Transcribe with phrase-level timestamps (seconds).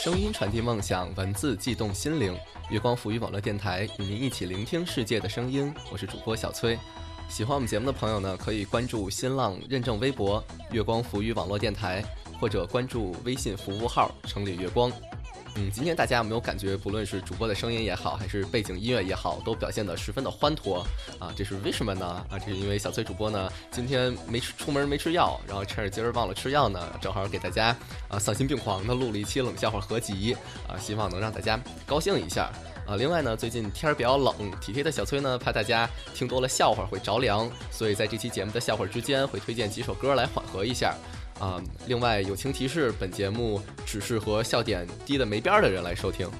[0.00, 2.34] 声音传递梦想，文字悸动心灵。
[2.70, 5.70] 月光浮语网络电台与您一起聆听世界的声音。
[5.92, 6.78] 我是主播小崔。
[7.28, 10.42] 喜欢我们节目的朋友呢，可以关注新浪认证微博
[10.72, 12.02] “月光浮语网络电台”，
[12.40, 14.90] 或者关注微信服务号“城里月光”。
[15.56, 20.86] 嗯，今天大家有没有感觉，不论是主播的声音也好，还是背景音乐也好，都表现得十分的欢脱
[21.18, 21.32] 啊？
[21.36, 22.06] 这是为什么呢？
[22.30, 27.76] 啊，这是因为小崔主播呢今天没出门没吃药，然后趁着今儿忘了吃药呢，正好给大家
[28.08, 30.36] 啊丧心病狂的录了一期冷笑话合集
[30.68, 32.50] 啊，希望能让大家高兴一下
[32.86, 32.96] 啊。
[32.96, 40.94] 另外呢，最近天儿比较冷，体贴的小崔呢怕大家听多了笑话会着凉，所以在这期节目的笑话之间会推荐几首歌来缓和一下。
[41.40, 46.30] 啊，另外友情提示：本节目只适合笑点低的没边儿的人来收听。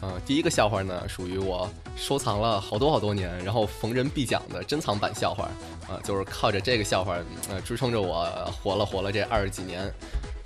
[0.00, 5.48] 嗯，第一个笑话呢，属于我收藏了好多好多年，然后逢人必讲的珍藏版笑话。
[5.88, 7.18] 啊，就是靠着这个笑话，
[7.50, 8.24] 呃，支撑着我
[8.62, 9.92] 活了活了这二十几年。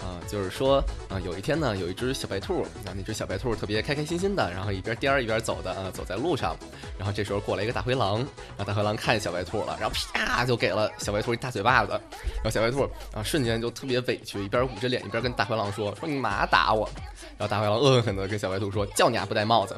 [0.09, 6.57] 啊，就是说，啊，有一天呢，有一只小白兔，啊，那只小白兔特别开开心心的，然后一边颠儿一边走的，啊，走在路上，
[6.97, 8.17] 然后这时候过来一个大灰狼，
[8.57, 16.89] 然后大灰狼看见小白兔了，然后啪就给了小白兔一大嘴巴子，然后小白兔啊瞬间就特别委屈，一边捂着脸一边跟大灰狼说说你妈打我，
[17.37, 19.77] 然后大灰狼恶狠狠地跟小白兔说叫你丫不戴帽子，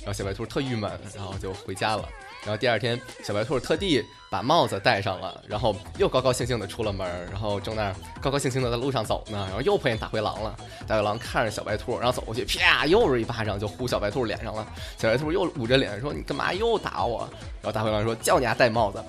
[0.00, 2.06] 然后小白兔特郁闷，然后就回家了。
[2.42, 10.56] 然后第二天，小白兔特地把帽子戴上了，然后又高高兴兴的出了门，然后正那高高兴兴的在路上走呢，然后又碰见大灰狼了。
[10.86, 14.66] 大灰狼看着小白兔，然后走过去，啪，又是一巴掌就呼小白兔脸上了。
[14.96, 17.28] 小白兔又捂着脸说：“你干嘛又打我？”
[17.60, 19.04] 然后大灰狼说：“叫你丫戴帽子。”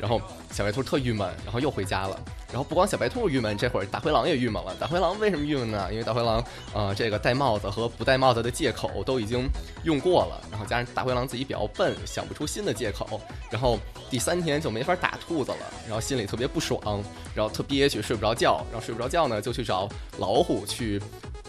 [0.00, 2.18] 然后小白兔特郁闷，然后又回家了。
[2.50, 4.72] 然后不光小白兔郁闷，这会儿大灰狼也郁闷了。
[4.78, 5.88] 大灰狼为什么郁闷呢？
[5.90, 9.48] 因为大灰狼，呃，这个戴帽子和不戴帽子的借口都已经
[9.82, 10.40] 用过了。
[10.52, 13.20] 然后加上大灰狼自己比较笨，想不出新的借口。
[13.50, 13.76] 然后
[14.08, 17.02] 第三天就没法打兔子了，然后心里特别不爽，
[17.34, 18.64] 然后特憋屈，睡不着觉。
[18.70, 21.02] 然后睡不着觉呢，就去找老虎去，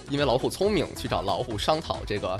[0.10, 2.40] 因为老虎聪明，去找老虎商讨这个。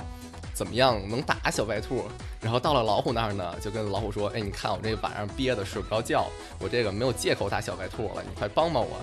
[0.56, 2.04] 怎么样能打小白兔？
[2.40, 6.28] 然后到了老虎那儿呢，就跟老虎说：“哎，你看我这晚上憋的睡不着觉，
[6.58, 8.96] 我这个没有借口打小白兔了，你快帮帮我。”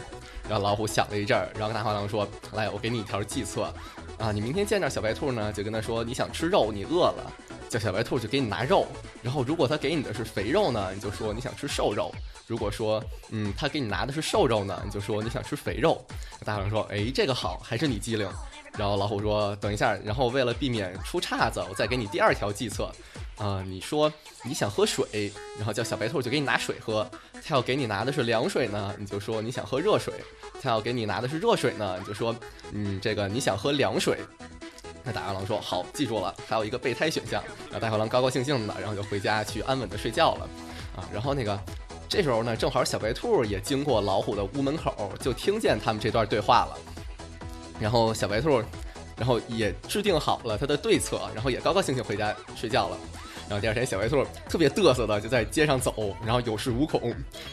[0.50, 3.72] 然后老虎想了一阵儿，然后跟大灰狼说：“来，我给你一条计策，
[4.18, 7.32] 啊，你明天见着小白兔呢，就跟他说你想吃肉，你饿了，
[7.70, 8.88] 叫小白兔就给你拿肉。
[9.22, 12.12] 然后如果他给你的是肥肉呢，你就说你想吃瘦肉；
[12.48, 16.04] 如果说嗯他给你拿的是瘦肉呢，你就说你想吃肥肉。”
[16.44, 18.28] 大灰狼说：“哎，这个好，还是你机灵。”
[18.78, 22.92] 然后老虎说：“等一下，然后为了避免出岔子，我再给你第二条计策。
[23.38, 24.12] 啊，你说
[24.44, 27.10] 你想喝水，然后叫小白兔就给你拿水喝。
[27.46, 30.14] 他要给你拿的是凉水呢，你就说你想喝热水。
[30.62, 32.36] 他要给你拿的是热水呢，你就说
[32.72, 34.20] 嗯，这个你想喝凉水。
[35.04, 37.44] 那大灰狼说好，记住了，还有一个备胎选项。
[37.66, 40.50] 然后大灰狼高高兴兴的，然后就回家去安稳的睡觉了。
[40.96, 41.60] 啊，然后那个
[42.08, 46.78] 这时候呢，正好小白兔也经过老虎的屋门口，就听见他们这段对话了。”
[47.84, 48.64] 然后小白兔，
[49.18, 52.98] 然后也制定好了他的对策，然后也高高兴兴回家睡觉了。
[53.50, 57.10] 然后第二天，小白兔特别嘚瑟的就在街上走，然后有恃无恐。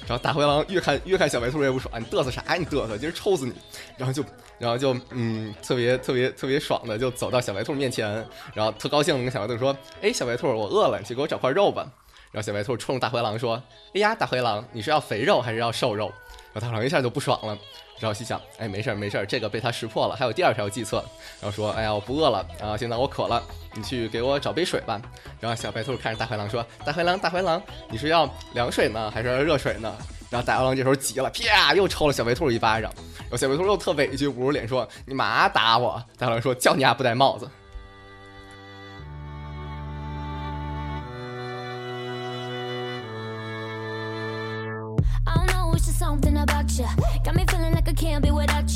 [0.06, 2.54] 然后大灰狼越看越看小白兔越不爽，你嘚瑟啥？
[2.54, 3.52] 你嘚瑟，今儿抽死你！
[3.96, 4.24] 然后就，
[4.56, 8.24] 然后就，嗯，特别特别特别爽的就走到小白兔面前，
[8.54, 11.90] 然后特高兴跟小白兔说：“哎，小白兔，我饿了，你去给我找块肉吧。”
[12.30, 13.60] 然后小白兔冲大灰狼说
[13.92, 16.06] ：“哎呀，大灰狼，你是要肥肉还是要瘦肉？”
[16.54, 17.58] 然后大灰狼一下就不爽了。
[18.00, 20.16] 然后心想，哎，没事儿没事儿，这个被他识破了。
[20.16, 21.04] 还有第二条计策，
[21.40, 23.42] 然后说，哎呀，我不饿了啊，现在我渴了，
[23.74, 25.00] 你去给我找杯水吧。
[25.38, 29.94] 然后小白兔看着大灰狼说，大灰狼大灰狼，你是要凉水呢，还是要热水呢？
[30.30, 32.90] 然后大灰狼这时候急了，啪，又抽了小白兔一巴掌。
[33.18, 36.02] 然后小白兔又特委屈，捂着脸说，你妈打我。
[36.16, 37.46] 大灰狼说，叫你丫不戴帽子。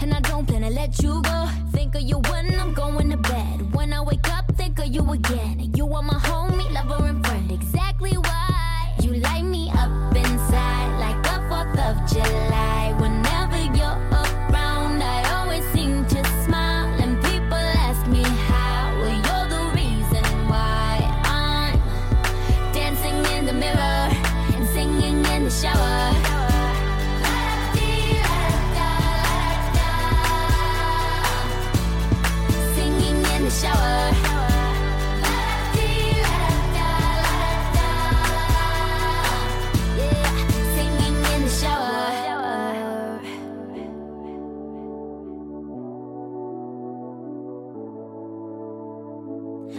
[0.00, 1.48] And I don't plan to let you go.
[1.72, 3.74] Think of you when I'm going to bed.
[3.74, 5.72] When I wake up, think of you again.
[5.74, 6.45] You are my homie,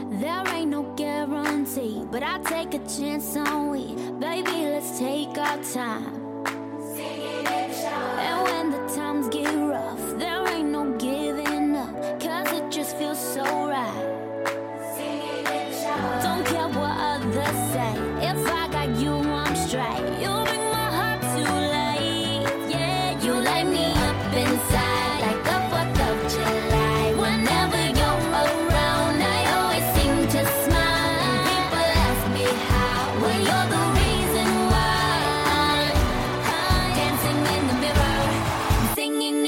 [0.09, 3.93] There ain't no guarantee, but I take a chance on we.
[4.19, 6.26] Baby, let's take our time.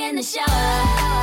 [0.09, 1.18] In the shower.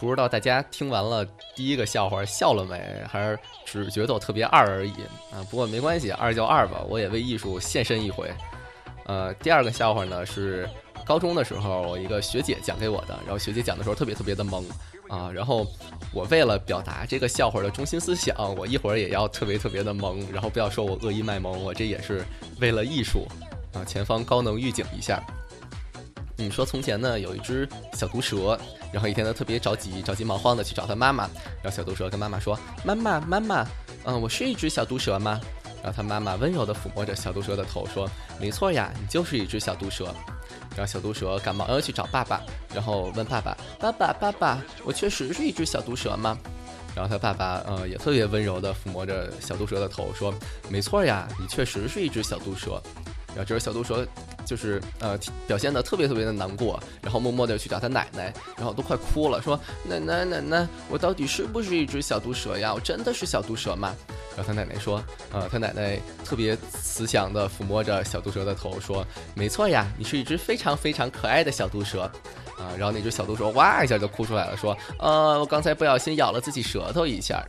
[0.00, 1.24] 不知道大家听完了
[1.54, 4.92] 第一个笑话笑了没，还是只觉得我特别二而已
[5.30, 5.44] 啊？
[5.50, 8.30] 不过没关系，二就二吧，我也为艺术献身一回。
[9.04, 10.68] 呃，第二个笑话呢是
[11.04, 14.64] 高中的时候我一个学姐讲给我的，然后学姐讲的时候特别特别的萌
[15.08, 15.66] 啊，然后
[16.14, 22.24] 我为了表达这个笑话的中心思想，我一会儿也要特别特别的萌，然后不要说我恶意卖萌，我这也是
[22.58, 23.28] 为了艺术
[23.74, 25.22] 啊，前方高能预警一下。
[26.40, 28.58] 你，说从前呢有一只小毒蛇，
[28.92, 31.24] 然后一天呢特别着急，着急忙慌的去找他妈妈。
[31.62, 33.66] 然后小毒蛇跟妈妈说：“妈妈，妈妈，
[34.04, 35.40] 嗯，我是一只小毒蛇吗？”
[35.82, 38.08] 然后他妈妈温柔的抚摸着小毒蛇的头说
[38.40, 40.14] ：“没错呀，你就是一只小毒蛇。”
[40.76, 42.40] 然后小毒蛇赶忙要去找爸爸，
[42.74, 46.38] 然后问爸爸：“爸爸，爸爸，我确实是一只小毒蛇吗？”
[46.94, 50.34] 然后他爸爸呃也特别温柔的抚摸着小毒蛇的头说
[50.68, 52.82] ：“没错呀，你确实是一只小毒蛇。”
[53.28, 54.06] 然后这只小毒蛇
[54.44, 62.72] 就是呃表现的特别特别的难过，然后默默的去找他奶奶，然后都快哭了，说奶奶奶奶，我到底是不是一只小毒蛇呀？
[62.74, 63.94] 我真的是小毒蛇吗？
[64.36, 65.02] 然后他奶奶说，
[65.32, 72.02] 呃，他奶奶特别慈祥的抚摸着小毒蛇的头，说，没错呀，你是一只非常非常可爱的小毒蛇，
[72.56, 77.44] 啊，然后那只小毒蛇哇一下就哭出来了，说，呃，我刚才不小心咬了自己舌头一下。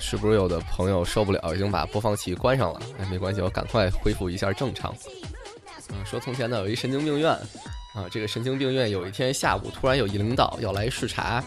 [0.00, 2.80] 是不是有的朋友受不了，已经把播放器关上了？
[2.98, 4.94] 哎，没关系，我赶快恢复一下正常。
[5.90, 7.30] 嗯，说从前呢有一神经病院，
[7.94, 11.42] 啊，这个神经病院有一天下午突然有一领导要来视察，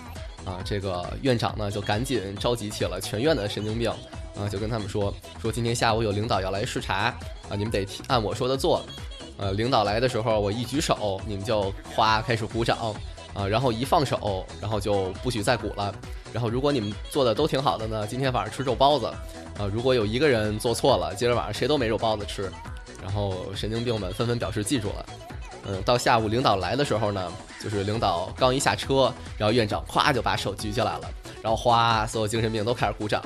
[0.46, 3.92] 啊，这个院长呢就赶紧召集起了全院的神经病，
[4.36, 7.14] 啊，就跟他们说说今天下午有领导要来视察，
[7.50, 8.86] 啊，你们得按我说的做，
[9.38, 12.96] 呃，领导来的时候我一举手，你们就哗开始鼓掌，
[13.34, 15.94] 啊，然后一放手，然后就不许再鼓了。
[16.32, 19.08] 然后如果你们做的都挺好的呢，今天晚上吃肉包子，
[19.58, 22.52] 啊，如果有一个人做错了，今儿晚上谁都没肉包子吃。
[23.02, 25.06] 然后神经病们纷纷表示记住了。
[25.68, 27.32] 嗯，到下午领导来的时候呢，
[27.64, 31.10] 就是领导刚一下车，然后院长咵就把手举起来了，
[31.42, 33.22] 然后哗，所有精神病都开始鼓掌。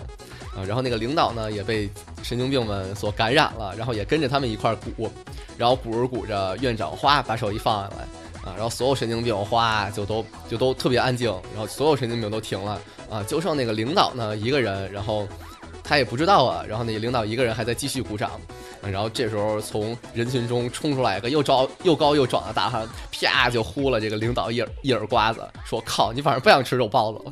[0.55, 1.89] 啊，然后那个领导呢也被
[2.21, 5.11] 神经病们所感染了，然后也跟着他们一块鼓，
[5.57, 8.05] 然后鼓着鼓着，院长哗把手一放下来，
[8.43, 15.27] 啊，然后所有神经病哗就都就都特别安静，然后所有神经病都停了，啊，就剩那个领导呢一个人，然后
[15.83, 18.31] 他也不知道啊，然后那个领导一个人还在继续鼓掌，
[18.81, 27.31] 啊然后这时候从人群中冲出来一个又高又高又壮的大汉，啪就呼了这个领导一耳一耳刮子，说靠，你晚上不想吃肉包子了。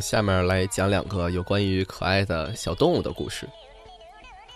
[0.00, 3.48] 下面来讲两个有关于可爱的小动物的故事。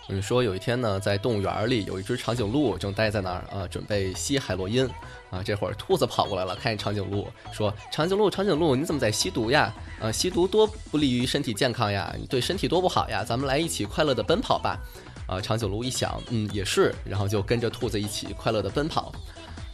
[0.07, 4.87] 嗯，说有一天呢，在动物园里有一只长颈鹿正待在那儿啊，准备吸海洛因
[5.31, 5.41] 啊。
[5.43, 9.73] 这会儿兔子跑过来了，看见长颈鹿，说：“长颈鹿，长颈鹿，你怎么在吸毒呀？
[9.99, 13.23] 啊，吸毒多不利于身体健康呀，你对身体多不好呀！
[13.23, 14.79] 咱们来一起快乐的奔跑吧。”
[15.25, 19.11] 啊，长颈鹿一想，嗯，也是，然后就跟着兔子一起快乐的奔跑。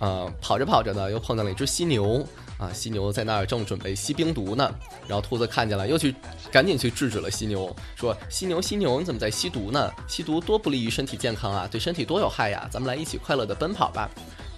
[0.02, 2.26] 啊，跑着跑着呢，又碰到了一只犀牛
[2.58, 4.74] 啊，犀牛在那儿正准备吸冰毒呢，
[5.08, 6.14] 然后兔子看见了，又去
[6.52, 9.92] 赶紧去制止了犀牛，说：“犀牛，犀牛，你怎么在吸毒呢？
[10.08, 12.68] 吸毒多不利于身体健康啊，对身体多有害呀！
[12.72, 14.10] 咱们来一起快乐的奔跑吧。”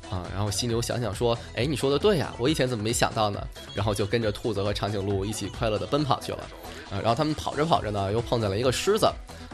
[0.09, 3.45] 啊，然后犀牛想想说：“哎，你说的对呀，我以前怎么没想到呢？”
[3.75, 6.39] 然后就跟着兔子和长颈鹿一起快乐的奔跑去了。
[6.89, 9.07] 啊，然后他们跑着跑着呢，又碰见了一个狮子，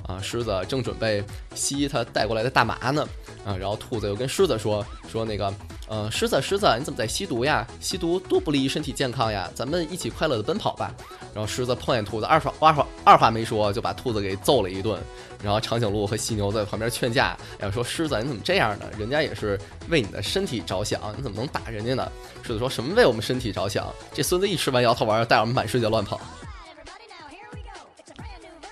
[0.05, 1.24] 啊，狮子正准备
[1.55, 3.08] 吸他带过来的大麻呢，
[3.46, 5.53] 啊，然后兔子又跟狮子说说那个，
[5.89, 7.67] 呃，狮子狮子，你怎么在吸毒呀？
[7.81, 9.50] 吸毒多不利于身体健康呀！
[9.55, 10.93] 咱们一起快乐的奔跑吧。
[11.34, 15.01] 然后狮子碰见兔子，二话二话二话没说就把兔子给揍了一顿。
[15.43, 18.86] 然后长颈鹿和犀牛在旁边劝架，然后说狮子你怎么这样呢？
[19.00, 22.12] 人家也是为你的身体着想，你怎么能打人家呢？
[22.43, 23.91] 狮子说什么为我们身体着想？
[24.13, 26.22] 这孙子一吃完摇头丸，带我们满世界乱跑。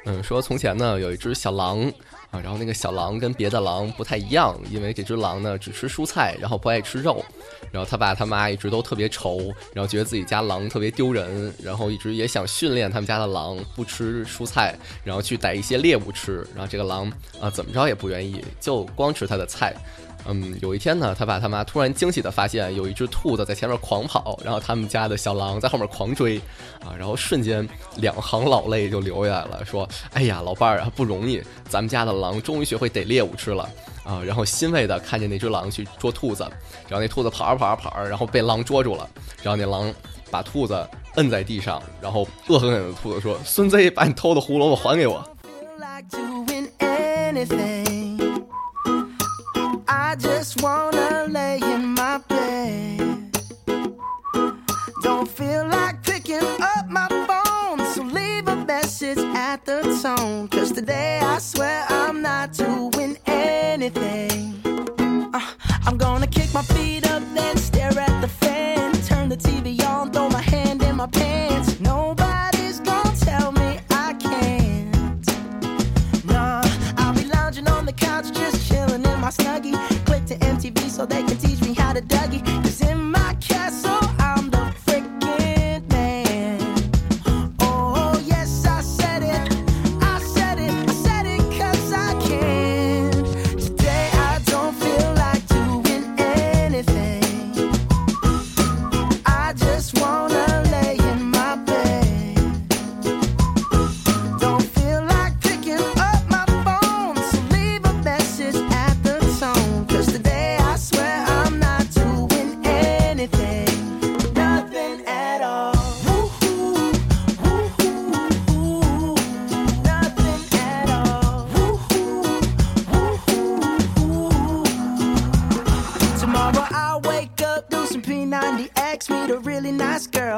[0.06, 1.92] 嗯，说从前呢有一只小狼
[2.32, 7.24] 啊，然后那个小狼跟别的狼不太一样，因为这只狼呢只吃蔬菜，然后不爱吃肉。
[7.72, 16.48] 然后他爸他妈一直都特别愁，然后觉得自己家狼特别丢人，然后一直也想训练他们家的狼不吃蔬菜，然后去逮一些猎物吃。
[16.54, 19.76] 然后这个狼啊怎么着也不愿意，就光吃他的菜。
[20.26, 26.38] 嗯，有一天呢，他爸他妈突然惊喜的发现有一只兔子在前面狂跑，然后他们家的小狼在后面狂追，
[26.84, 33.70] 啊，然后瞬间两行老泪就流下来了，说：“哎呀，老伴儿啊，不容易，咱们家的狼终于学会逮猎物吃了
[34.04, 36.44] 啊！”然后欣慰的看见那只狼去捉兔子，
[36.90, 39.10] 然后那兔子跑啊跑啊跑，然后被狼捉住了，
[39.42, 39.94] 然后那狼
[40.30, 45.24] 把兔子摁在地上，然后恶狠狠的兔子说：“孙子，把你偷的胡萝卜还给我。”
[50.62, 53.32] Wanna lay in my bed.
[55.04, 60.48] Don't feel like picking up my phone, so leave a message at the tone.
[60.48, 64.60] Cause today I swear I'm not doing anything.
[65.34, 65.42] Uh,
[65.86, 68.94] I'm gonna kick my feet up, then stare at the fan.
[69.04, 71.80] Turn the TV on, throw my hand in my pants.
[71.80, 75.26] Nobody's gonna tell me I can't.
[76.26, 76.64] Nah,
[76.98, 79.97] I'll be lounging on the couch, just chilling in my snuggie.
[80.28, 81.77] To MTV so they can teach me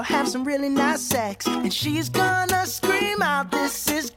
[0.10, 4.09] have some really nice sex, and she's gonna scream out, This is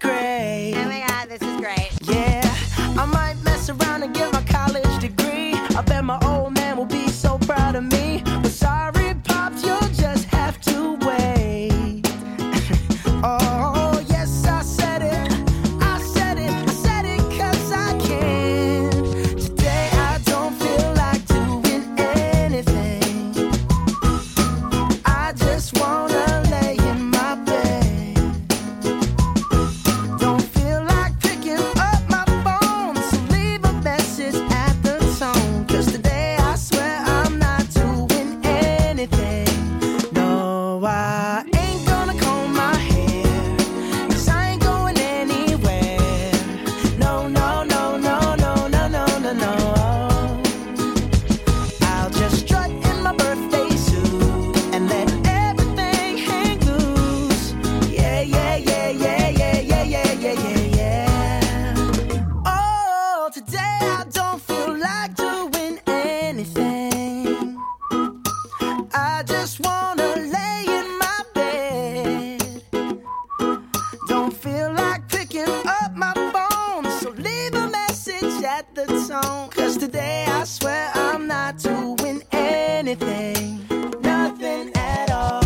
[78.74, 83.60] the song，cause today i swear i'm not doing anything
[84.00, 85.40] nothing at all。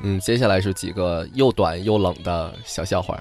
[0.00, 3.20] 嗯，接下来是几个又短又冷的小笑话。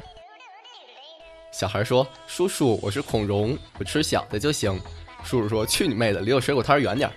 [1.57, 4.79] 小孩说：“叔叔，我是孔融，我吃小的就行。”
[5.25, 7.13] 叔叔说：“去你妹的，离我水果摊远点儿。”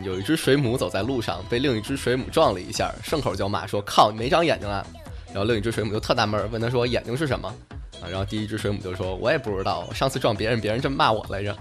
[0.00, 4.82] 有一只水母走在路上，被另一只水母撞了一下，顺口就骂说：“靠，你没长眼睛啊！”
[5.28, 7.54] 然后另一只水母就特纳闷，问他说：“眼睛是什么？”
[8.00, 11.54] 啊，然后第一只水母就说：“我也不知道，上次撞别人，别人这么骂我来着。”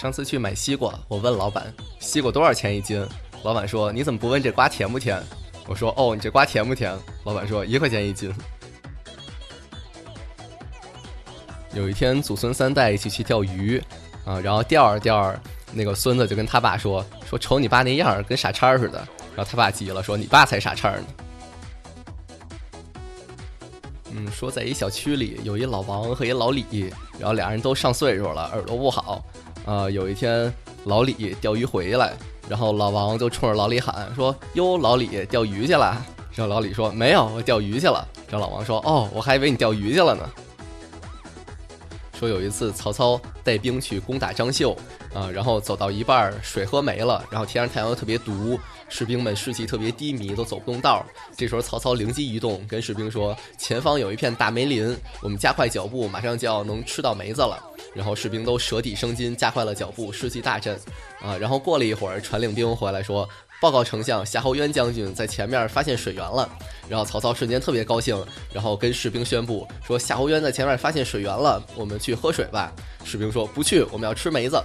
[0.00, 3.04] 上次去买西瓜，我问老板：“西瓜多少钱一斤？”
[3.42, 5.20] 老板说：“你怎么不问这瓜甜不甜？”
[5.66, 6.96] 我说：“哦，你这瓜甜不甜？”
[7.26, 8.32] 老板说：“一块钱一斤。”
[11.72, 13.80] 有一天，祖孙三代一起去钓鱼，
[14.24, 15.40] 啊，然后钓着钓着，
[15.72, 18.98] 那个孙子就跟他爸说：“说瞅你爸那样，跟傻叉似的。”
[19.36, 21.04] 然后他爸急了，说：“你爸才傻叉呢。”
[24.12, 29.24] 嗯，说在一小区里有一老王和一老李，然后俩人都上岁数了，耳朵不好，
[29.64, 30.52] 啊，有一天
[30.84, 32.12] 老李钓鱼回来。
[32.48, 36.04] 然后老王就冲着老李喊说：“哟，老李钓鱼去了。”
[36.34, 40.28] 然后老李说：“没有，我钓鱼去了。”然后老王说：“哦，我还以为你钓鱼去了呢。”
[42.20, 44.76] 说有一次曹操带兵去攻打张绣，
[45.14, 51.02] 啊，然后走到一半水喝没了，然后天上太阳又特别毒，士兵们士气特别低迷，都走不动道。
[51.34, 57.58] 这时候曹操灵机一动，跟士兵说：“前方有一片大梅林，我们加快脚步，马上就要能吃到梅子了。”
[57.96, 60.78] 然后士兵都舍底生金，加快了脚步，士气大振。
[61.22, 63.26] 啊，然后过了一会儿，传令兵回来说
[63.60, 66.48] ：“报告丞相，夏侯渊将军在前面发现水源了。”
[66.88, 72.72] 然后曹操瞬间特别高兴，然后跟士兵宣布说：“夏侯渊在前面发现水源了，我们去喝水吧。”
[73.04, 74.60] 士兵说：“不去，我们要吃梅子。”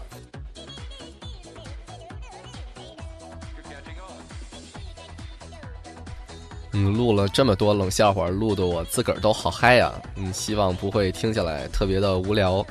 [6.78, 9.94] 嗯，录了这么多冷笑话，录的我自个儿都好嗨呀！
[10.16, 12.66] 嗯，希望不会听起来特别的无聊。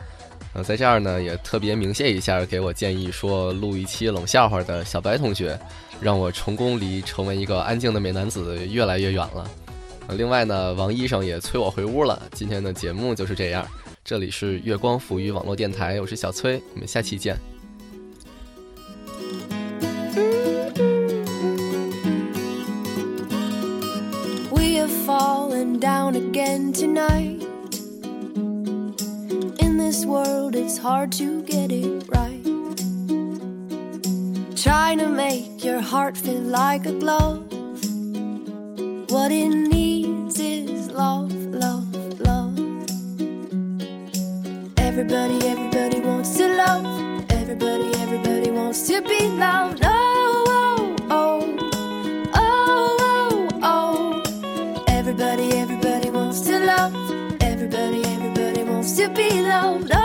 [0.54, 5.58] 呃，在这儿呢，也特别鸣谢一下给我建议说录一期冷笑话的小白同学，
[6.00, 9.50] 让我成功离成为一个安静的美男子越来越远了。
[10.06, 12.22] 呃，另外呢，王医生也催我回屋了。
[12.32, 13.66] 今天的节目就是这样，
[14.04, 17.36] 这里是月光浮语网络电台，我是小崔，我们下期见。
[24.52, 27.43] We have fallen down again tonight.
[29.94, 32.44] this world, it's hard to get it right.
[34.57, 37.46] Trying to make your heart fit like a glove.
[39.09, 42.59] What it needs is love, love, love.
[44.78, 47.30] Everybody, everybody wants to love.
[47.30, 49.93] Everybody, everybody wants to be loved.
[59.14, 60.03] be loved.